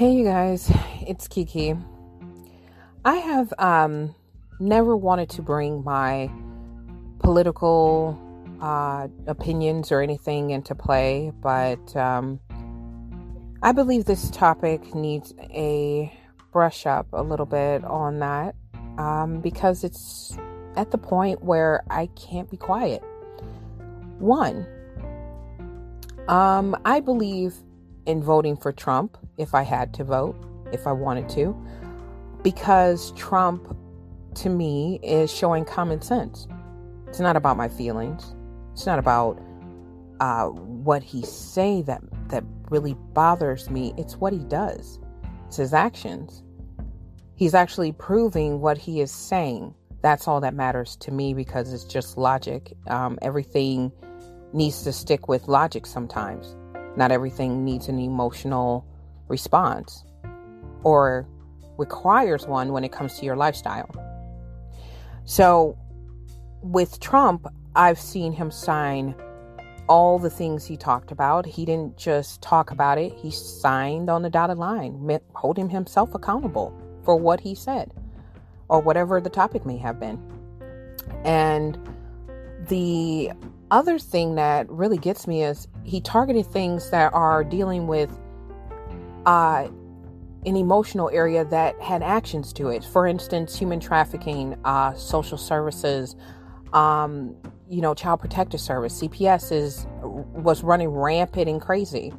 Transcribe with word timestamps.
Hey, 0.00 0.14
you 0.14 0.24
guys, 0.24 0.72
it's 1.06 1.28
Kiki. 1.28 1.76
I 3.04 3.16
have 3.16 3.52
um, 3.58 4.14
never 4.58 4.96
wanted 4.96 5.28
to 5.28 5.42
bring 5.42 5.84
my 5.84 6.30
political 7.18 8.18
uh, 8.62 9.08
opinions 9.26 9.92
or 9.92 10.00
anything 10.00 10.52
into 10.52 10.74
play, 10.74 11.32
but 11.42 11.94
um, 11.96 12.40
I 13.62 13.72
believe 13.72 14.06
this 14.06 14.30
topic 14.30 14.94
needs 14.94 15.34
a 15.38 16.10
brush 16.50 16.86
up 16.86 17.06
a 17.12 17.22
little 17.22 17.44
bit 17.44 17.84
on 17.84 18.20
that 18.20 18.54
um, 18.96 19.42
because 19.42 19.84
it's 19.84 20.34
at 20.76 20.92
the 20.92 20.98
point 20.98 21.44
where 21.44 21.84
I 21.90 22.06
can't 22.16 22.50
be 22.50 22.56
quiet. 22.56 23.02
One, 24.18 24.66
um, 26.26 26.74
I 26.86 27.00
believe 27.00 27.52
in 28.06 28.22
voting 28.22 28.56
for 28.56 28.72
Trump 28.72 29.16
if 29.38 29.54
I 29.54 29.62
had 29.62 29.92
to 29.94 30.04
vote, 30.04 30.36
if 30.72 30.86
I 30.86 30.92
wanted 30.92 31.28
to, 31.30 31.56
because 32.42 33.12
Trump 33.12 33.76
to 34.36 34.48
me 34.48 35.00
is 35.02 35.32
showing 35.32 35.64
common 35.64 36.00
sense. 36.00 36.46
It's 37.08 37.20
not 37.20 37.36
about 37.36 37.56
my 37.56 37.68
feelings. 37.68 38.34
It's 38.72 38.86
not 38.86 38.98
about 38.98 39.40
uh, 40.20 40.46
what 40.46 41.02
he 41.02 41.22
say 41.22 41.82
that 41.82 42.02
that 42.28 42.44
really 42.70 42.94
bothers 43.12 43.68
me. 43.68 43.92
It's 43.96 44.16
what 44.16 44.32
he 44.32 44.38
does. 44.38 45.00
It's 45.46 45.56
his 45.56 45.74
actions. 45.74 46.44
He's 47.34 47.54
actually 47.54 47.92
proving 47.92 48.60
what 48.60 48.78
he 48.78 49.00
is 49.00 49.10
saying. 49.10 49.74
That's 50.02 50.28
all 50.28 50.40
that 50.40 50.54
matters 50.54 50.96
to 50.96 51.10
me 51.10 51.34
because 51.34 51.72
it's 51.72 51.84
just 51.84 52.16
logic. 52.16 52.72
Um, 52.86 53.18
everything 53.22 53.90
needs 54.52 54.82
to 54.84 54.92
stick 54.92 55.28
with 55.28 55.48
logic 55.48 55.86
sometimes. 55.86 56.56
Not 56.96 57.12
everything 57.12 57.64
needs 57.64 57.88
an 57.88 57.98
emotional 57.98 58.86
response 59.28 60.04
or 60.82 61.26
requires 61.76 62.46
one 62.46 62.72
when 62.72 62.84
it 62.84 62.92
comes 62.92 63.18
to 63.18 63.24
your 63.24 63.36
lifestyle. 63.36 63.90
So, 65.24 65.78
with 66.62 67.00
Trump, 67.00 67.46
I've 67.74 67.98
seen 67.98 68.32
him 68.32 68.50
sign 68.50 69.14
all 69.88 70.18
the 70.18 70.30
things 70.30 70.64
he 70.64 70.76
talked 70.76 71.10
about. 71.10 71.46
He 71.46 71.64
didn't 71.64 71.96
just 71.96 72.42
talk 72.42 72.70
about 72.70 72.98
it, 72.98 73.12
he 73.14 73.30
signed 73.30 74.10
on 74.10 74.22
the 74.22 74.30
dotted 74.30 74.58
line, 74.58 75.20
holding 75.34 75.68
himself 75.68 76.14
accountable 76.14 76.72
for 77.04 77.16
what 77.16 77.40
he 77.40 77.54
said 77.54 77.92
or 78.68 78.80
whatever 78.80 79.20
the 79.20 79.30
topic 79.30 79.66
may 79.66 79.76
have 79.78 79.98
been. 79.98 80.20
And 81.24 81.76
the 82.68 83.32
other 83.70 83.98
thing 83.98 84.34
that 84.34 84.68
really 84.70 84.98
gets 84.98 85.26
me 85.26 85.42
is 85.44 85.68
he 85.84 86.00
targeted 86.00 86.46
things 86.46 86.90
that 86.90 87.12
are 87.12 87.44
dealing 87.44 87.86
with 87.86 88.10
uh, 89.26 89.68
an 90.46 90.56
emotional 90.56 91.10
area 91.10 91.44
that 91.44 91.80
had 91.80 92.02
actions 92.02 92.52
to 92.54 92.68
it. 92.68 92.84
For 92.84 93.06
instance, 93.06 93.58
human 93.58 93.78
trafficking, 93.78 94.56
uh, 94.64 94.94
social 94.94 95.38
services, 95.38 96.16
um, 96.72 97.36
you 97.68 97.80
know, 97.80 97.94
child 97.94 98.20
protective 98.20 98.60
service. 98.60 99.00
CPS 99.00 99.52
is 99.52 99.86
was 100.02 100.62
running 100.62 100.88
rampant 100.88 101.48
and 101.48 101.60
crazy. 101.60 102.12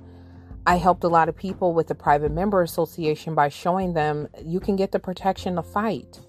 I 0.68 0.76
helped 0.76 1.04
a 1.04 1.08
lot 1.08 1.28
of 1.28 1.36
people 1.36 1.74
with 1.74 1.88
the 1.88 1.96
private 1.96 2.32
member 2.32 2.62
association 2.62 3.34
by 3.34 3.50
showing 3.50 3.94
them 3.94 4.28
you 4.44 4.60
can 4.60 4.76
get 4.76 4.92
the 4.92 5.00
protection 5.00 5.56
to 5.56 5.64
fight 5.64 6.20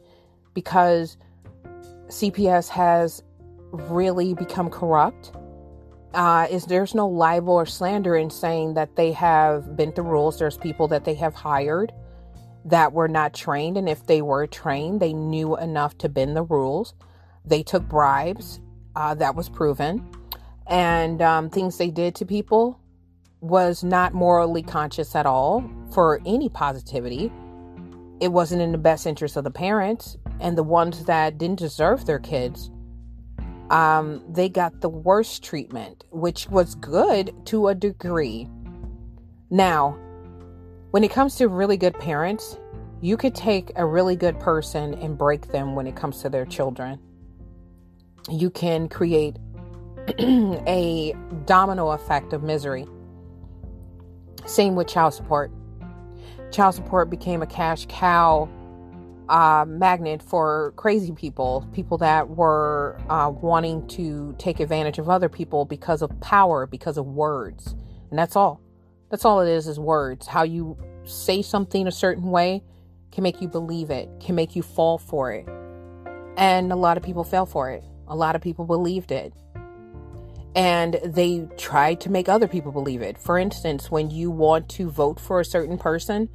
because 0.54 1.18
CPS 2.08 2.68
has 2.70 3.22
really 3.72 4.34
become 4.34 4.70
corrupt 4.70 5.32
uh, 6.14 6.46
is 6.50 6.66
there's 6.66 6.94
no 6.94 7.08
libel 7.08 7.54
or 7.54 7.66
slander 7.66 8.16
in 8.16 8.30
saying 8.30 8.74
that 8.74 8.96
they 8.96 9.12
have 9.12 9.76
bent 9.76 9.94
the 9.94 10.02
rules. 10.02 10.38
There's 10.38 10.58
people 10.58 10.88
that 10.88 11.04
they 11.04 11.14
have 11.14 11.34
hired 11.34 11.92
that 12.64 12.92
were 12.92 13.08
not 13.08 13.34
trained, 13.34 13.76
and 13.76 13.88
if 13.88 14.06
they 14.06 14.22
were 14.22 14.46
trained, 14.46 15.00
they 15.00 15.12
knew 15.12 15.56
enough 15.56 15.98
to 15.98 16.08
bend 16.08 16.36
the 16.36 16.44
rules. 16.44 16.94
They 17.44 17.62
took 17.62 17.88
bribes, 17.88 18.60
uh, 18.94 19.14
that 19.16 19.34
was 19.34 19.48
proven, 19.48 20.06
and 20.66 21.20
um, 21.22 21.50
things 21.50 21.78
they 21.78 21.90
did 21.90 22.14
to 22.16 22.26
people 22.26 22.78
was 23.40 23.82
not 23.82 24.14
morally 24.14 24.62
conscious 24.62 25.16
at 25.16 25.26
all 25.26 25.68
for 25.92 26.20
any 26.24 26.48
positivity. 26.48 27.32
It 28.20 28.28
wasn't 28.28 28.62
in 28.62 28.70
the 28.70 28.78
best 28.78 29.06
interest 29.06 29.36
of 29.36 29.42
the 29.42 29.50
parents 29.50 30.16
and 30.38 30.56
the 30.56 30.62
ones 30.62 31.04
that 31.06 31.38
didn't 31.38 31.58
deserve 31.58 32.06
their 32.06 32.20
kids 32.20 32.70
um, 33.70 34.22
they 34.28 34.48
got 34.48 34.80
the 34.80 34.88
worst 34.88 35.42
treatment, 35.42 36.04
which 36.10 36.48
was 36.48 36.74
good 36.74 37.32
to 37.46 37.68
a 37.68 37.74
degree. 37.74 38.48
Now, 39.50 39.98
when 40.90 41.04
it 41.04 41.10
comes 41.10 41.36
to 41.36 41.48
really 41.48 41.76
good 41.76 41.94
parents, 41.94 42.58
you 43.00 43.16
could 43.16 43.34
take 43.34 43.72
a 43.76 43.84
really 43.84 44.14
good 44.14 44.38
person 44.38 44.94
and 44.94 45.18
break 45.18 45.50
them 45.52 45.74
when 45.74 45.86
it 45.86 45.96
comes 45.96 46.20
to 46.22 46.28
their 46.28 46.44
children. 46.44 46.98
You 48.30 48.50
can 48.50 48.88
create 48.88 49.36
a 50.18 51.14
domino 51.46 51.90
effect 51.90 52.32
of 52.32 52.42
misery. 52.42 52.86
Same 54.46 54.74
with 54.74 54.86
child 54.86 55.14
support. 55.14 55.50
Child 56.50 56.74
support 56.74 57.10
became 57.10 57.42
a 57.42 57.46
cash 57.46 57.86
cow 57.88 58.48
uh, 59.28 59.64
magnet 59.66 60.22
for 60.22 60.72
crazy 60.76 61.12
people, 61.12 61.68
people 61.72 61.98
that 61.98 62.28
were 62.28 63.00
uh, 63.08 63.30
wanting 63.30 63.86
to 63.88 64.34
take 64.38 64.60
advantage 64.60 64.98
of 64.98 65.08
other 65.08 65.28
people 65.28 65.64
because 65.64 66.02
of 66.02 66.20
power, 66.20 66.66
because 66.66 66.98
of 66.98 67.06
words. 67.06 67.74
And 68.10 68.18
that's 68.18 68.36
all. 68.36 68.60
That's 69.10 69.24
all 69.24 69.40
it 69.40 69.48
is, 69.48 69.66
is 69.68 69.78
words. 69.78 70.26
How 70.26 70.42
you 70.42 70.76
say 71.04 71.42
something 71.42 71.86
a 71.86 71.92
certain 71.92 72.30
way 72.30 72.62
can 73.10 73.22
make 73.22 73.40
you 73.40 73.48
believe 73.48 73.90
it, 73.90 74.08
can 74.20 74.34
make 74.34 74.56
you 74.56 74.62
fall 74.62 74.98
for 74.98 75.32
it. 75.32 75.46
And 76.36 76.72
a 76.72 76.76
lot 76.76 76.96
of 76.96 77.02
people 77.02 77.24
fell 77.24 77.46
for 77.46 77.70
it. 77.70 77.84
A 78.08 78.16
lot 78.16 78.36
of 78.36 78.42
people 78.42 78.64
believed 78.64 79.12
it. 79.12 79.32
And 80.54 80.98
they 81.04 81.48
tried 81.56 82.00
to 82.02 82.10
make 82.10 82.28
other 82.28 82.48
people 82.48 82.72
believe 82.72 83.02
it. 83.02 83.16
For 83.18 83.38
instance, 83.38 83.90
when 83.90 84.10
you 84.10 84.30
want 84.30 84.68
to 84.70 84.90
vote 84.90 85.18
for 85.18 85.40
a 85.40 85.44
certain 85.44 85.78
person, 85.78 86.28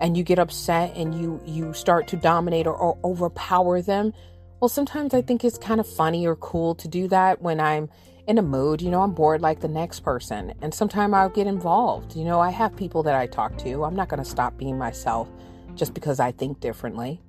and 0.00 0.16
you 0.16 0.22
get 0.22 0.38
upset 0.38 0.94
and 0.96 1.14
you 1.14 1.40
you 1.46 1.72
start 1.72 2.08
to 2.08 2.16
dominate 2.16 2.66
or, 2.66 2.74
or 2.74 2.98
overpower 3.04 3.80
them 3.80 4.12
well 4.60 4.68
sometimes 4.68 5.14
i 5.14 5.22
think 5.22 5.44
it's 5.44 5.58
kind 5.58 5.80
of 5.80 5.88
funny 5.88 6.26
or 6.26 6.36
cool 6.36 6.74
to 6.74 6.88
do 6.88 7.08
that 7.08 7.40
when 7.40 7.60
i'm 7.60 7.88
in 8.26 8.38
a 8.38 8.42
mood 8.42 8.80
you 8.80 8.90
know 8.90 9.02
i'm 9.02 9.12
bored 9.12 9.40
like 9.42 9.60
the 9.60 9.68
next 9.68 10.00
person. 10.00 10.54
And 10.62 10.72
sometimes 10.72 11.12
i'll 11.12 11.28
get 11.28 11.46
involved. 11.46 12.16
You 12.16 12.24
know 12.24 12.40
i 12.40 12.50
have 12.50 12.74
people 12.76 13.02
that 13.02 13.14
i 13.14 13.26
talk 13.26 13.56
to. 13.58 13.84
I'm 13.84 13.94
not 13.94 14.08
going 14.08 14.22
to 14.22 14.28
stop 14.28 14.56
being 14.56 14.78
myself 14.78 15.28
just 15.74 15.92
because 15.92 16.20
i 16.20 16.32
think 16.32 16.60
differently 16.60 17.20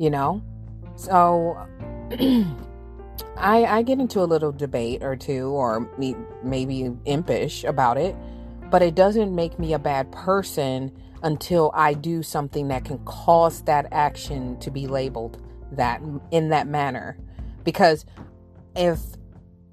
you 0.00 0.08
know? 0.08 0.42
So 0.96 1.58
I, 3.36 3.64
I 3.64 3.82
get 3.82 4.00
into 4.00 4.20
a 4.20 4.24
little 4.24 4.50
debate 4.50 5.02
or 5.02 5.14
two 5.14 5.50
or 5.50 5.88
me, 5.98 6.16
maybe 6.42 6.90
impish 7.04 7.64
about 7.64 7.98
it 7.98 8.16
but 8.70 8.82
it 8.82 8.94
doesn't 8.94 9.34
make 9.34 9.58
me 9.58 9.74
a 9.74 9.78
bad 9.78 10.10
person 10.12 10.92
until 11.22 11.70
I 11.74 11.94
do 11.94 12.22
something 12.22 12.68
that 12.68 12.84
can 12.84 12.98
cause 13.04 13.62
that 13.62 13.86
action 13.92 14.58
to 14.60 14.70
be 14.70 14.86
labeled 14.86 15.42
that 15.72 16.00
in 16.30 16.48
that 16.50 16.66
manner. 16.66 17.16
Because 17.64 18.04
if 18.76 19.00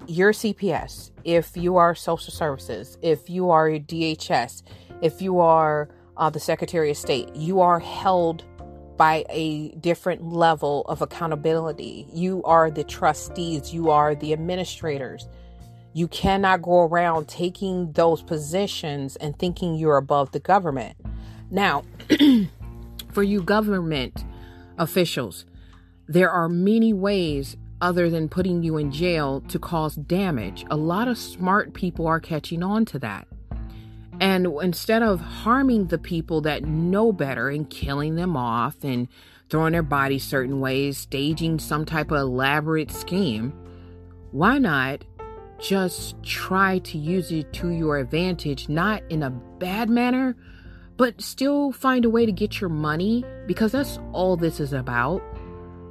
you're 0.06 0.32
CPS, 0.32 1.10
if 1.24 1.56
you 1.56 1.76
are 1.76 1.94
social 1.94 2.32
services, 2.32 2.98
if 3.02 3.28
you 3.28 3.50
are 3.50 3.68
DHS, 3.68 4.62
if 5.02 5.22
you 5.22 5.38
are 5.38 5.88
uh, 6.16 6.30
the 6.30 6.40
Secretary 6.40 6.90
of 6.90 6.96
State, 6.96 7.34
you 7.34 7.60
are 7.60 7.78
held 7.78 8.44
by 8.96 9.24
a 9.30 9.68
different 9.76 10.24
level 10.24 10.82
of 10.88 11.00
accountability. 11.00 12.06
You 12.12 12.42
are 12.42 12.70
the 12.70 12.84
trustees, 12.84 13.72
you 13.72 13.90
are 13.90 14.14
the 14.14 14.32
administrators. 14.32 15.28
You 15.94 16.08
cannot 16.08 16.62
go 16.62 16.82
around 16.82 17.28
taking 17.28 17.92
those 17.92 18.22
positions 18.22 19.16
and 19.16 19.38
thinking 19.38 19.76
you're 19.76 19.96
above 19.96 20.32
the 20.32 20.40
government. 20.40 20.96
Now, 21.50 21.84
for 23.12 23.22
you 23.22 23.42
government 23.42 24.24
officials, 24.76 25.44
there 26.06 26.30
are 26.30 26.48
many 26.48 26.92
ways 26.92 27.56
other 27.80 28.10
than 28.10 28.28
putting 28.28 28.62
you 28.62 28.76
in 28.76 28.90
jail 28.90 29.40
to 29.42 29.58
cause 29.58 29.94
damage. 29.94 30.64
A 30.70 30.76
lot 30.76 31.08
of 31.08 31.16
smart 31.16 31.74
people 31.74 32.06
are 32.06 32.20
catching 32.20 32.62
on 32.62 32.84
to 32.86 32.98
that. 32.98 33.28
And 34.20 34.48
instead 34.62 35.02
of 35.02 35.20
harming 35.20 35.86
the 35.86 35.98
people 35.98 36.40
that 36.40 36.64
know 36.64 37.12
better 37.12 37.48
and 37.50 37.70
killing 37.70 38.16
them 38.16 38.36
off 38.36 38.82
and 38.82 39.06
throwing 39.48 39.72
their 39.72 39.82
bodies 39.82 40.24
certain 40.24 40.60
ways, 40.60 40.98
staging 40.98 41.60
some 41.60 41.84
type 41.84 42.10
of 42.10 42.18
elaborate 42.18 42.90
scheme, 42.90 43.52
why 44.32 44.58
not 44.58 45.04
just 45.60 46.20
try 46.22 46.78
to 46.80 46.98
use 46.98 47.30
it 47.30 47.52
to 47.52 47.70
your 47.70 47.98
advantage, 47.98 48.68
not 48.68 49.02
in 49.08 49.22
a 49.22 49.30
bad 49.30 49.88
manner, 49.88 50.36
but 50.98 51.20
still 51.22 51.72
find 51.72 52.04
a 52.04 52.10
way 52.10 52.26
to 52.26 52.32
get 52.32 52.60
your 52.60 52.68
money 52.68 53.24
because 53.46 53.72
that's 53.72 53.98
all 54.12 54.36
this 54.36 54.60
is 54.60 54.74
about 54.74 55.22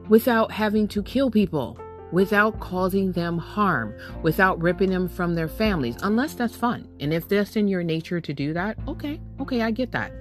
without 0.10 0.52
having 0.52 0.88
to 0.90 1.02
kill 1.02 1.32
people, 1.32 1.80
without 2.12 2.60
causing 2.60 3.14
them 3.14 3.38
harm, 3.38 3.94
without 4.22 4.62
ripping 4.62 4.90
them 4.90 5.08
from 5.08 5.34
their 5.34 5.48
families, 5.48 5.96
unless 6.04 6.34
that's 6.34 6.56
fun. 6.56 6.88
And 7.00 7.14
if 7.14 7.28
that's 7.28 7.56
in 7.56 7.68
your 7.68 7.84
nature 7.84 8.22
to 8.22 8.34
do 8.34 8.54
that, 8.54 8.78
okay, 8.88 9.20
okay, 9.40 9.62
I 9.62 9.72
get 9.72 9.92
that. 9.94 10.12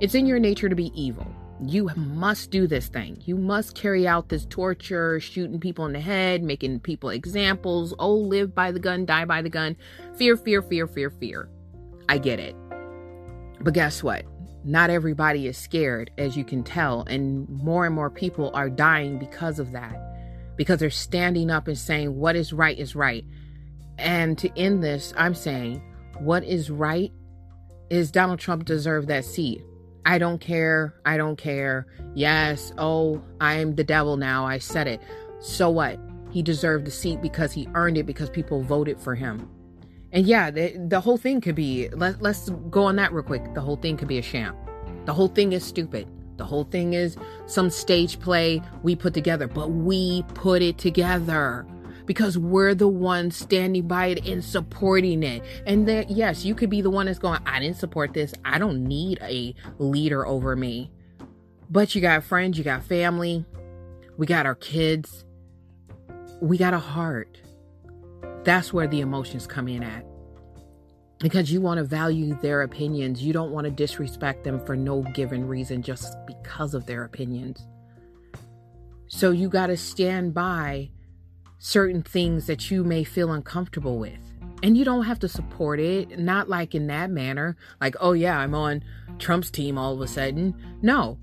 It's 0.00 0.14
in 0.14 0.26
your 0.26 0.38
nature 0.38 0.68
to 0.68 0.76
be 0.76 0.92
evil. 0.94 1.26
You 1.60 1.90
must 1.96 2.52
do 2.52 2.68
this 2.68 2.86
thing. 2.86 3.20
You 3.24 3.36
must 3.36 3.74
carry 3.74 4.06
out 4.06 4.28
this 4.28 4.46
torture, 4.46 5.18
shooting 5.18 5.58
people 5.58 5.86
in 5.86 5.92
the 5.92 6.00
head, 6.00 6.44
making 6.44 6.80
people 6.80 7.10
examples. 7.10 7.92
Oh, 7.98 8.14
live 8.14 8.54
by 8.54 8.70
the 8.70 8.78
gun, 8.78 9.04
die 9.04 9.24
by 9.24 9.42
the 9.42 9.50
gun. 9.50 9.76
Fear, 10.14 10.36
fear, 10.36 10.62
fear, 10.62 10.86
fear, 10.86 11.10
fear. 11.10 11.48
I 12.08 12.18
get 12.18 12.38
it. 12.38 12.54
But 13.60 13.74
guess 13.74 14.02
what? 14.02 14.24
Not 14.64 14.90
everybody 14.90 15.46
is 15.46 15.56
scared, 15.56 16.10
as 16.18 16.36
you 16.36 16.44
can 16.44 16.62
tell, 16.62 17.04
and 17.08 17.48
more 17.48 17.86
and 17.86 17.94
more 17.94 18.10
people 18.10 18.50
are 18.54 18.68
dying 18.68 19.18
because 19.18 19.58
of 19.58 19.72
that. 19.72 19.96
Because 20.56 20.80
they're 20.80 20.90
standing 20.90 21.50
up 21.50 21.68
and 21.68 21.78
saying 21.78 22.16
what 22.16 22.36
is 22.36 22.52
right 22.52 22.78
is 22.78 22.94
right. 22.94 23.24
And 23.98 24.36
to 24.38 24.56
end 24.58 24.82
this, 24.82 25.12
I'm 25.16 25.34
saying 25.34 25.82
what 26.18 26.44
is 26.44 26.70
right 26.70 27.12
is 27.90 28.10
Donald 28.10 28.38
Trump 28.38 28.64
deserve 28.64 29.06
that 29.06 29.24
seat. 29.24 29.62
I 30.04 30.18
don't 30.18 30.40
care. 30.40 30.94
I 31.04 31.16
don't 31.16 31.36
care. 31.36 31.86
Yes. 32.14 32.72
Oh, 32.78 33.22
I'm 33.40 33.74
the 33.74 33.84
devil 33.84 34.16
now. 34.16 34.46
I 34.46 34.58
said 34.58 34.86
it. 34.86 35.00
So 35.40 35.70
what? 35.70 35.98
He 36.30 36.42
deserved 36.42 36.86
the 36.86 36.90
seat 36.90 37.22
because 37.22 37.52
he 37.52 37.68
earned 37.74 37.98
it 37.98 38.06
because 38.06 38.30
people 38.30 38.62
voted 38.62 39.00
for 39.00 39.14
him. 39.14 39.48
And 40.12 40.26
yeah, 40.26 40.50
the, 40.50 40.74
the 40.88 41.00
whole 41.00 41.18
thing 41.18 41.40
could 41.40 41.54
be, 41.54 41.88
let, 41.90 42.22
let's 42.22 42.50
go 42.70 42.84
on 42.84 42.96
that 42.96 43.12
real 43.12 43.22
quick. 43.22 43.54
The 43.54 43.60
whole 43.60 43.76
thing 43.76 43.96
could 43.96 44.08
be 44.08 44.18
a 44.18 44.22
sham. 44.22 44.56
The 45.04 45.12
whole 45.12 45.28
thing 45.28 45.52
is 45.52 45.64
stupid. 45.64 46.08
The 46.38 46.44
whole 46.44 46.64
thing 46.64 46.94
is 46.94 47.16
some 47.46 47.68
stage 47.68 48.20
play 48.20 48.62
we 48.82 48.94
put 48.94 49.12
together, 49.12 49.48
but 49.48 49.70
we 49.70 50.22
put 50.34 50.62
it 50.62 50.78
together 50.78 51.66
because 52.06 52.38
we're 52.38 52.74
the 52.74 52.88
ones 52.88 53.36
standing 53.36 53.86
by 53.86 54.06
it 54.06 54.26
and 54.26 54.42
supporting 54.42 55.22
it. 55.22 55.42
And 55.66 55.86
that, 55.88 56.10
yes, 56.10 56.44
you 56.44 56.54
could 56.54 56.70
be 56.70 56.80
the 56.80 56.90
one 56.90 57.06
that's 57.06 57.18
going, 57.18 57.40
I 57.44 57.60
didn't 57.60 57.76
support 57.76 58.14
this. 58.14 58.32
I 58.44 58.58
don't 58.58 58.84
need 58.84 59.18
a 59.20 59.54
leader 59.78 60.26
over 60.26 60.56
me. 60.56 60.90
But 61.68 61.94
you 61.94 62.00
got 62.00 62.24
friends, 62.24 62.56
you 62.56 62.64
got 62.64 62.82
family, 62.82 63.44
we 64.16 64.26
got 64.26 64.46
our 64.46 64.54
kids, 64.54 65.26
we 66.40 66.56
got 66.56 66.72
a 66.72 66.78
heart. 66.78 67.42
That's 68.48 68.72
where 68.72 68.86
the 68.86 69.02
emotions 69.02 69.46
come 69.46 69.68
in 69.68 69.82
at. 69.82 70.06
Because 71.18 71.52
you 71.52 71.60
want 71.60 71.76
to 71.76 71.84
value 71.84 72.34
their 72.40 72.62
opinions. 72.62 73.22
You 73.22 73.34
don't 73.34 73.50
want 73.50 73.66
to 73.66 73.70
disrespect 73.70 74.42
them 74.42 74.64
for 74.64 74.74
no 74.74 75.02
given 75.02 75.46
reason 75.46 75.82
just 75.82 76.16
because 76.26 76.72
of 76.72 76.86
their 76.86 77.04
opinions. 77.04 77.68
So 79.06 79.32
you 79.32 79.50
got 79.50 79.66
to 79.66 79.76
stand 79.76 80.32
by 80.32 80.88
certain 81.58 82.02
things 82.02 82.46
that 82.46 82.70
you 82.70 82.84
may 82.84 83.04
feel 83.04 83.32
uncomfortable 83.32 83.98
with. 83.98 84.18
And 84.62 84.78
you 84.78 84.84
don't 84.86 85.04
have 85.04 85.18
to 85.18 85.28
support 85.28 85.78
it, 85.78 86.18
not 86.18 86.48
like 86.48 86.74
in 86.74 86.86
that 86.86 87.10
manner, 87.10 87.54
like, 87.82 87.96
oh 88.00 88.12
yeah, 88.12 88.38
I'm 88.38 88.54
on 88.54 88.82
Trump's 89.18 89.50
team 89.50 89.76
all 89.76 89.92
of 89.92 90.00
a 90.00 90.08
sudden. 90.08 90.54
No, 90.80 91.18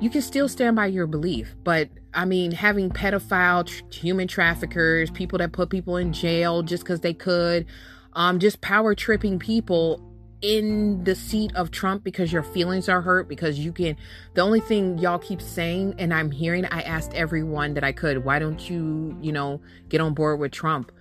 you 0.00 0.10
can 0.10 0.22
still 0.22 0.48
stand 0.48 0.76
by 0.76 0.86
your 0.86 1.06
belief. 1.06 1.54
But 1.64 1.88
I 2.14 2.24
mean, 2.24 2.52
having 2.52 2.90
pedophile, 2.90 3.66
tr- 3.66 3.82
human 3.92 4.28
traffickers, 4.28 5.10
people 5.10 5.38
that 5.38 5.52
put 5.52 5.70
people 5.70 5.96
in 5.96 6.12
jail 6.12 6.62
just 6.62 6.84
because 6.84 7.00
they 7.00 7.14
could, 7.14 7.66
um, 8.14 8.38
just 8.38 8.60
power 8.60 8.94
tripping 8.94 9.38
people 9.38 10.02
in 10.40 11.02
the 11.04 11.14
seat 11.14 11.54
of 11.56 11.70
Trump 11.70 12.04
because 12.04 12.32
your 12.32 12.44
feelings 12.44 12.88
are 12.88 13.02
hurt 13.02 13.28
because 13.28 13.58
you 13.58 13.72
can 13.72 13.96
the 14.34 14.40
only 14.40 14.60
thing 14.60 14.96
y'all 14.98 15.18
keep 15.18 15.42
saying 15.42 15.94
and 15.98 16.14
I'm 16.14 16.30
hearing 16.30 16.64
I 16.66 16.82
asked 16.82 17.12
everyone 17.14 17.74
that 17.74 17.82
I 17.82 17.90
could 17.90 18.24
why 18.24 18.38
don't 18.38 18.70
you 18.70 19.16
you 19.20 19.32
know 19.32 19.60
get 19.88 20.00
on 20.00 20.14
board 20.14 20.38
with 20.38 20.52
Trump 20.52 20.92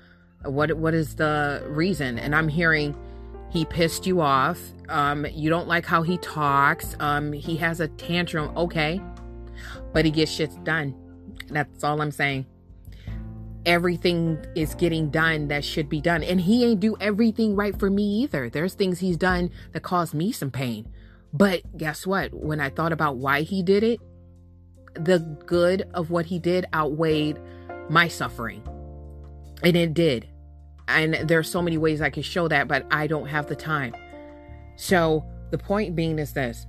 what 0.44 0.76
what 0.78 0.96
is 0.96 1.18
the 1.18 1.64
reason 1.68 2.18
and 2.18 2.36
I'm 2.36 2.48
hearing 2.48 2.96
he 3.50 3.66
pissed 3.66 4.06
you 4.06 4.22
off 4.22 4.60
um 4.90 5.26
you 5.32 5.50
don't 5.50 5.68
like 5.68 5.86
how 5.86 6.02
he 6.02 6.18
talks 6.20 6.96
um 7.00 7.32
he 7.32 7.56
has 7.56 7.80
a 7.80 7.88
tantrum 7.90 8.56
okay 8.58 9.02
but 9.94 10.06
he 10.06 10.12
gets 10.12 10.32
shit 10.32 10.52
done 10.64 10.96
that's 11.50 11.84
all 11.84 12.02
I'm 12.02 12.12
saying 12.12 12.46
everything 13.68 14.44
is 14.56 14.74
getting 14.76 15.10
done 15.10 15.50
that 15.50 15.64
should 15.64 15.90
be 15.90 16.00
done. 16.00 16.24
And 16.24 16.40
he 16.40 16.64
ain't 16.64 16.80
do 16.80 16.96
everything 17.02 17.56
right 17.56 17.78
for 17.78 17.90
me 17.90 18.24
either. 18.24 18.50
There's 18.50 18.74
things 18.74 19.00
he's 19.00 19.18
done 19.18 19.52
that 19.74 19.82
caused 19.82 20.14
me 20.14 20.32
some 20.32 20.50
pain. 20.50 20.88
But 21.34 21.78
guess 21.78 22.08
what? 22.08 22.34
When 22.34 22.62
I 22.62 22.70
thought 22.70 22.94
about 22.94 23.18
why 23.18 23.42
he 23.42 23.62
did 23.62 23.84
it, 23.84 24.00
the 24.94 25.20
good 25.46 25.84
of 25.94 26.10
what 26.10 26.26
he 26.26 26.40
did 26.40 26.66
outweighed 26.74 27.40
my 27.90 28.08
suffering. 28.08 28.64
And 29.64 29.76
it 29.76 29.94
did. 29.94 30.30
And 30.88 31.16
there's 31.28 31.50
so 31.50 31.62
many 31.62 31.78
ways 31.78 32.02
I 32.02 32.10
could 32.10 32.26
show 32.26 32.48
that, 32.48 32.68
but 32.68 32.86
I 32.92 33.08
don't 33.08 33.28
have 33.28 33.48
the 33.48 33.56
time. 33.56 33.96
So 34.76 35.26
the 35.52 35.58
point 35.58 35.96
being 35.96 36.20
is 36.20 36.34
this 36.34 36.66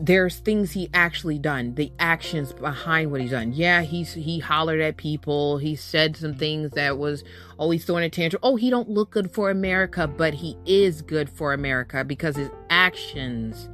there's 0.00 0.38
things 0.38 0.72
he 0.72 0.90
actually 0.92 1.38
done 1.38 1.72
the 1.76 1.92
actions 2.00 2.52
behind 2.52 3.12
what 3.12 3.20
he's 3.20 3.30
done. 3.30 3.52
Yeah 3.52 3.82
he's 3.82 4.12
he 4.12 4.40
hollered 4.40 4.80
at 4.80 4.96
people. 4.96 5.58
He 5.58 5.76
said 5.76 6.16
some 6.16 6.34
things 6.34 6.72
that 6.72 6.98
was 6.98 7.22
always 7.58 7.84
throwing 7.84 8.04
a 8.04 8.10
tantrum. 8.10 8.40
Oh 8.42 8.56
he 8.56 8.70
don't 8.70 8.88
look 8.88 9.10
good 9.10 9.30
for 9.32 9.50
america 9.50 10.08
but 10.08 10.34
he 10.34 10.56
is 10.66 11.00
good 11.00 11.30
for 11.30 11.52
america 11.52 12.04
because 12.04 12.34
his 12.36 12.50
actions 12.70 13.68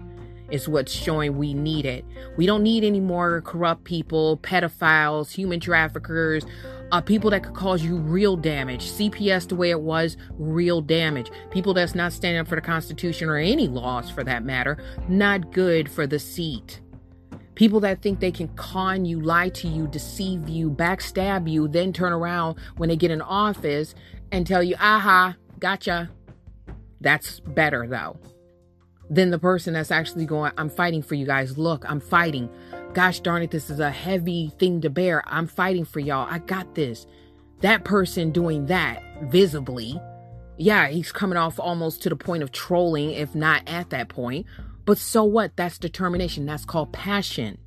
is 0.51 0.69
what's 0.69 0.93
showing 0.93 1.39
we 1.39 1.55
need 1.55 1.87
it. 1.87 2.05
We 2.37 2.45
don't 2.45 2.63
need 2.63 2.85
any 2.85 3.01
more 3.01 3.41
corrupt 3.43 3.85
people 3.85 4.39
pedophiles 4.39 5.31
human 5.31 5.61
traffickers 5.61 6.45
uh, 6.93 7.01
people 7.01 7.31
that 7.31 7.43
could 7.43 7.55
cause 7.55 7.83
you 7.83 7.97
real 7.97 8.37
damage. 8.37 8.91
CPS, 8.91 9.49
the 9.49 9.57
way 9.57 9.71
it 9.71 9.81
was, 9.81 10.17
real 10.33 10.81
damage. 10.81 11.31
People 11.51 11.75
that's 11.75 11.95
not 11.95 12.13
standing 12.13 12.41
up 12.41 12.49
for 12.49 12.57
the 12.57 12.61
Constitution 12.61 13.29
or 13.29 13.37
any 13.37 13.69
laws 13.69 14.11
for 14.11 14.25
that 14.25 14.45
matter, 14.45 14.79
not 15.09 15.53
good 15.53 15.91
for 15.91 16.07
the 16.07 16.19
seat. 16.19 16.81
People 17.55 17.81
that 17.81 18.01
think 18.01 18.21
they 18.21 18.33
can 18.33 18.49
con 18.57 19.05
you, 19.05 19.21
lie 19.21 19.51
to 19.51 19.69
you, 19.69 19.87
deceive 19.87 20.49
you, 20.49 20.71
backstab 20.71 21.51
you, 21.51 21.69
then 21.69 21.93
turn 21.93 22.13
around 22.13 22.57
when 22.77 22.89
they 22.89 22.97
get 22.97 23.11
in 23.11 23.21
office 23.21 23.95
and 24.33 24.47
tell 24.47 24.63
you, 24.63 24.77
aha, 24.77 25.37
gotcha. 25.59 26.11
That's 27.01 27.41
better 27.41 27.87
though 27.87 28.19
than 29.11 29.31
the 29.31 29.39
person 29.39 29.75
that's 29.75 29.91
actually 29.91 30.25
going, 30.25 30.53
I'm 30.57 30.71
fighting 30.71 31.03
for 31.03 31.17
you 31.17 31.27
guys. 31.27 31.59
Look, 31.59 31.85
I'm 31.91 32.01
fighting 32.01 32.49
gosh 32.93 33.21
darn 33.21 33.43
it, 33.43 33.51
this 33.51 33.71
is 33.71 33.81
a 33.81 33.91
heavy 33.91 34.53
thing 34.59 34.81
to 34.83 34.91
bear. 34.91 35.23
I'm 35.27 35.47
fighting 35.47 35.85
for 35.85 36.01
y'all. 36.01 36.29
I 36.31 36.39
got 36.39 36.75
this. 36.75 37.07
That 37.61 37.85
person 37.85 38.31
doing 38.31 38.67
that 38.67 39.03
visibly, 39.25 40.01
yeah, 40.57 40.89
he's 40.89 41.13
coming 41.13 41.37
off 41.37 41.59
almost 41.59 42.03
to 42.03 42.09
the 42.09 42.17
point 42.17 42.43
of 42.43 42.53
trolling, 42.53 43.11
if 43.13 43.35
not 43.35 43.63
at 43.67 43.91
that 43.91 44.09
point. 44.09 44.47
But 44.85 44.99
so 44.99 45.25
what? 45.25 45.57
That's 45.57 45.79
determination. 45.79 46.47
That's 46.47 46.65
called 46.65 46.93
passion. 46.93 47.59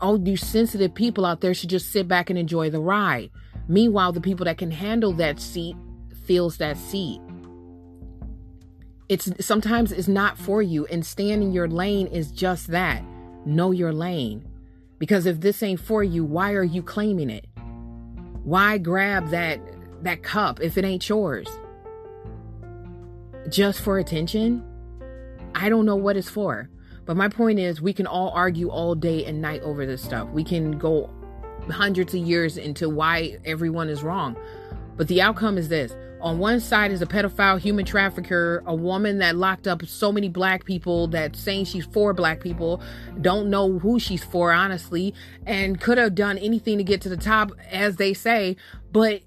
All 0.00 0.20
you 0.20 0.36
sensitive 0.36 0.94
people 0.94 1.24
out 1.24 1.40
there 1.40 1.54
should 1.54 1.70
just 1.70 1.90
sit 1.90 2.06
back 2.06 2.30
and 2.30 2.38
enjoy 2.38 2.70
the 2.70 2.80
ride. 2.80 3.30
Meanwhile, 3.66 4.12
the 4.12 4.20
people 4.20 4.44
that 4.44 4.58
can 4.58 4.70
handle 4.70 5.12
that 5.14 5.40
seat 5.40 5.76
feels 6.24 6.58
that 6.58 6.76
seat. 6.76 7.20
It's 9.08 9.30
sometimes 9.44 9.92
it's 9.92 10.08
not 10.08 10.36
for 10.36 10.62
you, 10.62 10.84
and 10.86 11.04
staying 11.04 11.42
in 11.42 11.52
your 11.52 11.68
lane 11.68 12.08
is 12.08 12.30
just 12.30 12.68
that 12.68 13.02
know 13.46 13.70
your 13.70 13.92
lane. 13.92 14.46
Because 14.98 15.26
if 15.26 15.40
this 15.40 15.62
ain't 15.62 15.80
for 15.80 16.02
you, 16.02 16.24
why 16.24 16.52
are 16.52 16.64
you 16.64 16.82
claiming 16.82 17.30
it? 17.30 17.46
Why 18.44 18.78
grab 18.78 19.30
that 19.30 19.60
that 20.02 20.22
cup 20.22 20.60
if 20.60 20.76
it 20.78 20.84
ain't 20.84 21.08
yours? 21.08 21.48
Just 23.48 23.80
for 23.80 23.98
attention? 23.98 24.64
I 25.54 25.68
don't 25.68 25.86
know 25.86 25.96
what 25.96 26.16
it's 26.16 26.28
for. 26.28 26.68
But 27.06 27.16
my 27.16 27.28
point 27.28 27.58
is 27.58 27.80
we 27.80 27.92
can 27.92 28.06
all 28.06 28.30
argue 28.30 28.68
all 28.68 28.94
day 28.94 29.24
and 29.24 29.40
night 29.40 29.62
over 29.62 29.86
this 29.86 30.02
stuff. 30.02 30.28
We 30.30 30.42
can 30.42 30.78
go 30.78 31.08
hundreds 31.70 32.14
of 32.14 32.20
years 32.20 32.56
into 32.56 32.88
why 32.88 33.38
everyone 33.44 33.88
is 33.88 34.02
wrong. 34.02 34.36
But 34.96 35.08
the 35.08 35.22
outcome 35.22 35.56
is 35.58 35.68
this 35.68 35.94
on 36.20 36.38
one 36.38 36.60
side 36.60 36.90
is 36.90 37.02
a 37.02 37.06
pedophile, 37.06 37.60
human 37.60 37.84
trafficker, 37.84 38.62
a 38.66 38.74
woman 38.74 39.18
that 39.18 39.36
locked 39.36 39.66
up 39.68 39.84
so 39.86 40.10
many 40.10 40.28
black 40.28 40.64
people 40.64 41.08
that 41.08 41.36
saying 41.36 41.66
she's 41.66 41.84
for 41.84 42.12
black 42.14 42.40
people, 42.40 42.80
don't 43.20 43.50
know 43.50 43.78
who 43.78 43.98
she's 43.98 44.24
for, 44.24 44.52
honestly, 44.52 45.14
and 45.44 45.80
could 45.80 45.98
have 45.98 46.14
done 46.14 46.38
anything 46.38 46.78
to 46.78 46.84
get 46.84 47.00
to 47.02 47.08
the 47.08 47.16
top, 47.16 47.52
as 47.70 47.96
they 47.96 48.14
say. 48.14 48.56
But 48.92 49.22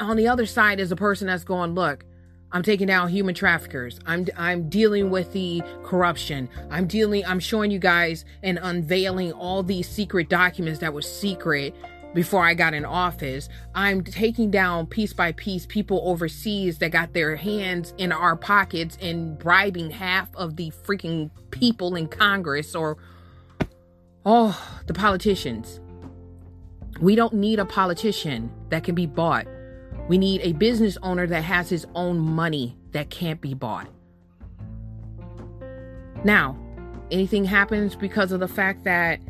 on 0.00 0.16
the 0.16 0.28
other 0.28 0.46
side 0.46 0.80
is 0.80 0.90
a 0.90 0.96
person 0.96 1.28
that's 1.28 1.44
going, 1.44 1.74
look, 1.74 2.04
I'm 2.50 2.62
taking 2.62 2.86
down 2.86 3.08
human 3.08 3.34
traffickers. 3.34 4.00
I'm 4.06 4.26
I'm 4.36 4.70
dealing 4.70 5.10
with 5.10 5.32
the 5.32 5.62
corruption. 5.84 6.48
I'm 6.70 6.86
dealing 6.86 7.24
I'm 7.26 7.40
showing 7.40 7.70
you 7.70 7.78
guys 7.78 8.24
and 8.42 8.58
unveiling 8.62 9.32
all 9.32 9.62
these 9.62 9.86
secret 9.86 10.30
documents 10.30 10.80
that 10.80 10.94
were 10.94 11.02
secret 11.02 11.74
before 12.14 12.44
I 12.44 12.54
got 12.54 12.74
in 12.74 12.84
office. 12.84 13.48
I'm 13.74 14.02
taking 14.02 14.50
down 14.50 14.86
piece 14.86 15.12
by 15.12 15.32
piece 15.32 15.66
people 15.66 16.00
overseas 16.04 16.78
that 16.78 16.90
got 16.90 17.12
their 17.12 17.36
hands 17.36 17.94
in 17.98 18.12
our 18.12 18.36
pockets 18.36 18.96
and 19.00 19.38
bribing 19.38 19.90
half 19.90 20.34
of 20.34 20.56
the 20.56 20.70
freaking 20.70 21.30
people 21.50 21.94
in 21.94 22.08
Congress 22.08 22.74
or, 22.74 22.96
oh, 24.24 24.80
the 24.86 24.94
politicians. 24.94 25.80
We 27.00 27.14
don't 27.14 27.34
need 27.34 27.58
a 27.58 27.64
politician 27.64 28.50
that 28.70 28.84
can 28.84 28.94
be 28.94 29.06
bought. 29.06 29.46
We 30.08 30.18
need 30.18 30.40
a 30.42 30.52
business 30.52 30.96
owner 31.02 31.26
that 31.26 31.44
has 31.44 31.68
his 31.68 31.86
own 31.94 32.18
money 32.18 32.76
that 32.92 33.10
can't 33.10 33.40
be 33.40 33.54
bought. 33.54 33.88
Now, 36.24 36.58
anything 37.10 37.44
happens 37.44 37.94
because 37.94 38.32
of 38.32 38.40
the 38.40 38.48
fact 38.48 38.84
that 38.84 39.20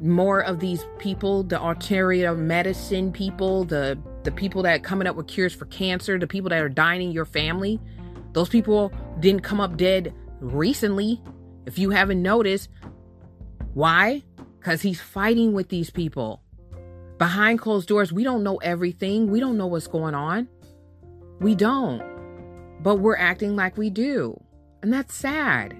more 0.00 0.40
of 0.40 0.60
these 0.60 0.86
people, 0.98 1.42
the 1.42 1.58
alternative 1.58 2.38
medicine 2.38 3.12
people, 3.12 3.64
the 3.64 3.98
the 4.24 4.32
people 4.32 4.62
that 4.62 4.82
coming 4.82 5.06
up 5.06 5.16
with 5.16 5.26
cures 5.26 5.54
for 5.54 5.66
cancer, 5.66 6.18
the 6.18 6.26
people 6.26 6.50
that 6.50 6.62
are 6.62 6.68
dying 6.68 7.02
in 7.02 7.12
your 7.12 7.24
family, 7.24 7.80
those 8.32 8.48
people 8.48 8.92
didn't 9.20 9.42
come 9.42 9.60
up 9.60 9.76
dead 9.76 10.12
recently. 10.40 11.20
If 11.66 11.78
you 11.78 11.90
haven't 11.90 12.22
noticed, 12.22 12.68
why? 13.74 14.22
Because 14.58 14.82
he's 14.82 15.00
fighting 15.00 15.52
with 15.52 15.68
these 15.68 15.90
people. 15.90 16.42
Behind 17.18 17.58
closed 17.58 17.88
doors, 17.88 18.12
we 18.12 18.24
don't 18.24 18.42
know 18.42 18.56
everything. 18.58 19.30
We 19.30 19.40
don't 19.40 19.56
know 19.56 19.66
what's 19.66 19.86
going 19.86 20.14
on. 20.14 20.48
We 21.40 21.54
don't. 21.54 22.02
But 22.82 22.96
we're 22.96 23.16
acting 23.16 23.56
like 23.56 23.76
we 23.76 23.90
do. 23.90 24.40
And 24.82 24.92
that's 24.92 25.14
sad. 25.14 25.76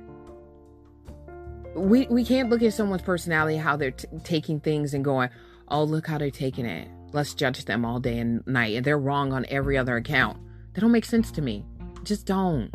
We 1.75 2.07
we 2.09 2.25
can't 2.25 2.51
look 2.51 2.63
at 2.63 2.75
someone's 2.75 3.03
personality 3.03 3.57
how 3.57 3.77
they're 3.77 3.93
t- 3.93 4.09
taking 4.25 4.61
things 4.61 4.95
and 4.95 5.05
going, 5.05 5.31
"Oh, 5.69 5.85
look 5.85 6.07
how 6.07 6.19
they're 6.19 6.31
taking 6.31 6.67
it." 6.67 6.89
Let's 7.13 7.35
judge 7.35 7.65
them 7.65 7.85
all 7.85 8.01
day 8.01 8.19
and 8.19 8.47
night 8.47 8.77
and 8.77 8.85
they're 8.85 8.99
wrong 8.99 9.33
on 9.33 9.47
every 9.49 9.79
other 9.79 9.97
account. 9.97 10.39
They 10.75 10.81
don't 10.81 10.93
make 10.93 11.07
sense 11.07 11.31
to 11.33 11.43
me. 11.43 11.65
Just 12.05 12.27
don't. 12.27 12.71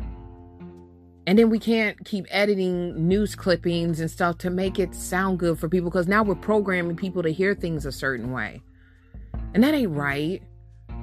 And 1.25 1.39
then 1.39 1.49
we 1.49 1.59
can't 1.59 2.03
keep 2.03 2.25
editing 2.29 3.07
news 3.07 3.35
clippings 3.35 3.99
and 3.99 4.11
stuff 4.11 4.39
to 4.39 4.49
make 4.49 4.77
it 4.79 4.93
sound 4.93 5.39
good 5.39 5.57
for 5.57 5.69
people 5.69 5.89
because 5.89 6.07
now 6.07 6.23
we're 6.23 6.35
programming 6.35 6.97
people 6.97 7.23
to 7.23 7.31
hear 7.31 7.55
things 7.55 7.85
a 7.85 7.91
certain 7.91 8.31
way. 8.31 8.61
And 9.53 9.63
that 9.63 9.73
ain't 9.73 9.91
right. 9.91 10.43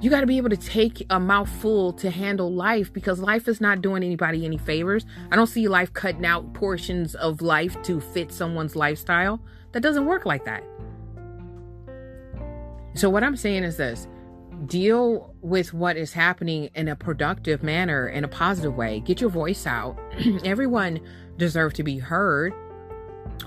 You 0.01 0.09
got 0.09 0.21
to 0.21 0.27
be 0.27 0.37
able 0.37 0.49
to 0.49 0.57
take 0.57 1.05
a 1.11 1.19
mouthful 1.19 1.93
to 1.93 2.09
handle 2.09 2.51
life 2.51 2.91
because 2.91 3.19
life 3.19 3.47
is 3.47 3.61
not 3.61 3.83
doing 3.83 4.03
anybody 4.03 4.45
any 4.45 4.57
favors. 4.57 5.05
I 5.31 5.35
don't 5.35 5.45
see 5.45 5.67
life 5.67 5.93
cutting 5.93 6.25
out 6.25 6.55
portions 6.55 7.13
of 7.13 7.43
life 7.43 7.79
to 7.83 8.01
fit 8.01 8.31
someone's 8.31 8.75
lifestyle. 8.75 9.39
That 9.73 9.81
doesn't 9.81 10.07
work 10.07 10.25
like 10.25 10.43
that. 10.45 10.63
So, 12.95 13.11
what 13.11 13.23
I'm 13.23 13.37
saying 13.37 13.63
is 13.63 13.77
this 13.77 14.07
deal 14.65 15.35
with 15.41 15.71
what 15.71 15.97
is 15.97 16.13
happening 16.13 16.71
in 16.73 16.87
a 16.87 16.95
productive 16.95 17.61
manner, 17.61 18.07
in 18.07 18.23
a 18.23 18.27
positive 18.27 18.75
way. 18.75 19.01
Get 19.01 19.21
your 19.21 19.29
voice 19.29 19.67
out. 19.67 19.99
Everyone 20.43 20.99
deserves 21.37 21.75
to 21.75 21.83
be 21.83 21.99
heard. 21.99 22.53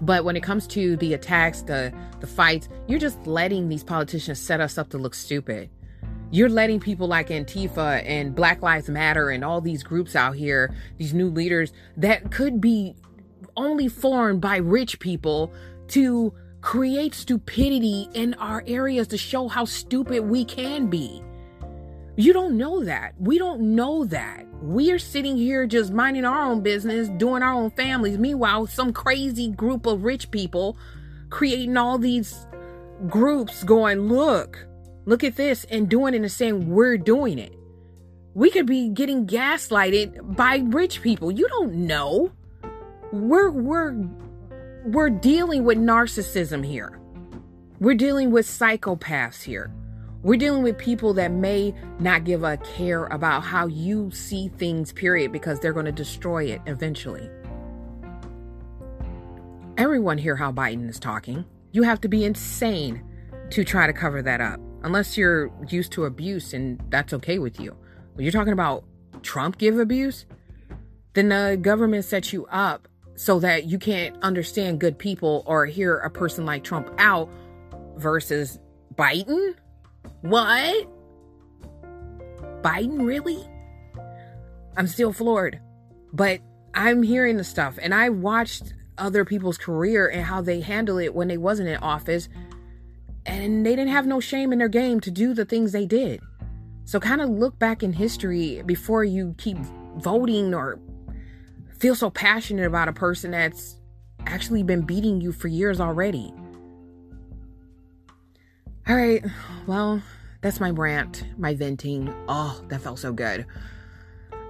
But 0.00 0.24
when 0.24 0.36
it 0.36 0.42
comes 0.44 0.68
to 0.68 0.96
the 0.98 1.14
attacks, 1.14 1.62
the 1.62 1.92
the 2.20 2.28
fights, 2.28 2.68
you're 2.86 3.00
just 3.00 3.26
letting 3.26 3.68
these 3.68 3.82
politicians 3.82 4.38
set 4.38 4.60
us 4.60 4.78
up 4.78 4.90
to 4.90 4.98
look 4.98 5.14
stupid. 5.14 5.68
You're 6.30 6.48
letting 6.48 6.80
people 6.80 7.06
like 7.06 7.28
Antifa 7.28 8.02
and 8.04 8.34
Black 8.34 8.62
Lives 8.62 8.88
Matter 8.88 9.30
and 9.30 9.44
all 9.44 9.60
these 9.60 9.82
groups 9.82 10.16
out 10.16 10.34
here, 10.34 10.74
these 10.98 11.14
new 11.14 11.30
leaders 11.30 11.72
that 11.96 12.32
could 12.32 12.60
be 12.60 12.96
only 13.56 13.88
formed 13.88 14.40
by 14.40 14.56
rich 14.56 14.98
people 14.98 15.52
to 15.88 16.34
create 16.60 17.14
stupidity 17.14 18.08
in 18.14 18.34
our 18.34 18.64
areas 18.66 19.06
to 19.08 19.18
show 19.18 19.48
how 19.48 19.64
stupid 19.64 20.24
we 20.24 20.44
can 20.44 20.88
be. 20.88 21.22
You 22.16 22.32
don't 22.32 22.56
know 22.56 22.84
that. 22.84 23.14
We 23.18 23.38
don't 23.38 23.74
know 23.74 24.04
that. 24.06 24.46
We 24.62 24.90
are 24.92 24.98
sitting 24.98 25.36
here 25.36 25.66
just 25.66 25.92
minding 25.92 26.24
our 26.24 26.44
own 26.44 26.62
business, 26.62 27.08
doing 27.10 27.42
our 27.42 27.52
own 27.52 27.70
families. 27.72 28.18
Meanwhile, 28.18 28.68
some 28.68 28.92
crazy 28.92 29.48
group 29.48 29.84
of 29.86 30.04
rich 30.04 30.30
people 30.30 30.78
creating 31.28 31.76
all 31.76 31.98
these 31.98 32.46
groups 33.08 33.64
going, 33.64 34.08
look, 34.08 34.66
look 35.04 35.24
at 35.24 35.36
this, 35.36 35.64
and 35.64 35.88
doing 35.88 36.14
it 36.14 36.22
and 36.22 36.32
saying 36.32 36.70
we're 36.70 36.96
doing 36.96 37.38
it. 37.38 37.52
We 38.34 38.50
could 38.50 38.66
be 38.66 38.88
getting 38.88 39.26
gaslighted 39.26 40.36
by 40.36 40.62
rich 40.66 41.02
people. 41.02 41.30
You 41.30 41.48
don't 41.48 41.74
know. 41.86 42.32
We're 43.12 43.50
we're 43.50 43.94
we're 44.86 45.10
dealing 45.10 45.64
with 45.64 45.78
narcissism 45.78 46.64
here. 46.64 46.98
We're 47.80 47.94
dealing 47.94 48.30
with 48.30 48.46
psychopaths 48.46 49.42
here. 49.42 49.72
We're 50.22 50.38
dealing 50.38 50.62
with 50.62 50.78
people 50.78 51.12
that 51.14 51.32
may 51.32 51.74
not 52.00 52.24
give 52.24 52.44
a 52.44 52.56
care 52.56 53.04
about 53.06 53.42
how 53.42 53.66
you 53.66 54.10
see 54.10 54.48
things, 54.48 54.90
period, 54.90 55.32
because 55.32 55.60
they're 55.60 55.74
going 55.74 55.84
to 55.84 55.92
destroy 55.92 56.44
it 56.44 56.62
eventually. 56.66 57.28
Everyone 59.76 60.16
hear 60.16 60.34
how 60.34 60.50
Biden 60.50 60.88
is 60.88 60.98
talking. 60.98 61.44
You 61.72 61.82
have 61.82 62.00
to 62.02 62.08
be 62.08 62.24
insane 62.24 63.02
to 63.50 63.64
try 63.64 63.86
to 63.86 63.92
cover 63.92 64.22
that 64.22 64.40
up, 64.40 64.60
unless 64.84 65.16
you're 65.16 65.50
used 65.68 65.90
to 65.92 66.04
abuse 66.04 66.52
and 66.52 66.80
that's 66.90 67.12
okay 67.14 67.38
with 67.38 67.58
you. 67.58 67.74
When 68.12 68.24
you're 68.24 68.32
talking 68.32 68.52
about 68.52 68.84
Trump 69.22 69.58
give 69.58 69.78
abuse, 69.78 70.26
then 71.14 71.30
the 71.30 71.58
government 71.60 72.04
sets 72.04 72.32
you 72.32 72.46
up 72.46 72.86
so 73.16 73.40
that 73.40 73.64
you 73.64 73.78
can't 73.78 74.16
understand 74.22 74.80
good 74.80 74.98
people 74.98 75.42
or 75.46 75.66
hear 75.66 75.96
a 75.96 76.10
person 76.10 76.44
like 76.44 76.64
Trump 76.64 76.90
out 76.98 77.30
versus 77.96 78.58
Biden? 78.94 79.54
What? 80.20 80.88
Biden, 82.62 83.06
really? 83.06 83.42
I'm 84.76 84.86
still 84.86 85.12
floored. 85.12 85.60
But 86.12 86.40
I'm 86.74 87.02
hearing 87.02 87.38
the 87.38 87.44
stuff 87.44 87.78
and 87.80 87.94
I 87.94 88.10
watched 88.10 88.74
other 88.98 89.24
people's 89.24 89.58
career 89.58 90.08
and 90.08 90.22
how 90.22 90.42
they 90.42 90.60
handle 90.60 90.98
it 90.98 91.14
when 91.14 91.28
they 91.28 91.38
wasn't 91.38 91.68
in 91.68 91.76
office 91.78 92.28
and 93.26 93.64
they 93.64 93.76
didn't 93.76 93.92
have 93.92 94.06
no 94.06 94.20
shame 94.20 94.52
in 94.52 94.58
their 94.58 94.68
game 94.68 95.00
to 95.00 95.10
do 95.10 95.34
the 95.34 95.44
things 95.44 95.72
they 95.72 95.86
did. 95.86 96.20
So 96.84 97.00
kind 97.00 97.20
of 97.20 97.30
look 97.30 97.58
back 97.58 97.82
in 97.82 97.92
history 97.92 98.62
before 98.66 99.04
you 99.04 99.34
keep 99.38 99.58
voting 99.96 100.54
or 100.54 100.78
feel 101.78 101.94
so 101.94 102.10
passionate 102.10 102.66
about 102.66 102.88
a 102.88 102.92
person 102.92 103.30
that's 103.30 103.76
actually 104.26 104.62
been 104.62 104.82
beating 104.82 105.20
you 105.20 105.32
for 105.32 105.48
years 105.48 105.80
already. 105.80 106.32
All 108.86 108.96
right, 108.96 109.24
well, 109.66 110.02
that's 110.42 110.60
my 110.60 110.70
rant, 110.70 111.24
my 111.38 111.54
venting. 111.54 112.12
Oh, 112.28 112.62
that 112.68 112.82
felt 112.82 112.98
so 112.98 113.12
good. 113.12 113.46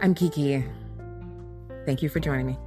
I'm 0.00 0.14
Kiki. 0.14 0.64
Thank 1.86 2.02
you 2.02 2.08
for 2.08 2.18
joining 2.18 2.46
me. 2.46 2.58